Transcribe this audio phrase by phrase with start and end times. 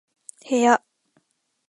[0.49, 0.81] 部屋